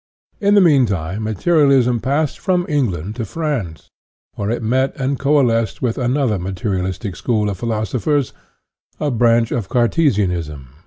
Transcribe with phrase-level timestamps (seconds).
[0.39, 3.91] In the meantime materialism passed from Eng land to France,
[4.33, 8.33] where it met and coalesced with another materialistic school of philosophers,
[8.99, 10.69] a branch of Cartesianism.